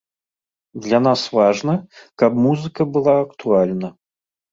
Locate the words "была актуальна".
2.95-3.93